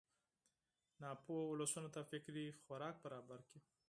ناپوهو 1.01 1.49
ولسونو 1.51 1.89
ته 1.95 2.01
فکري 2.11 2.45
خوراک 2.63 2.95
برابر 3.05 3.39
کړي. 3.49 3.59